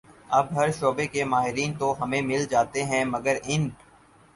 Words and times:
اب 0.29 0.45
ہر 0.55 0.71
شعبے 0.71 1.05
کے 1.07 1.23
ماہرین 1.25 1.73
تو 1.79 1.93
ہمیں 2.01 2.21
مل 2.23 2.45
جاتے 2.49 2.83
ہیں 2.83 3.03
مگر 3.05 3.37
ان 3.45 3.69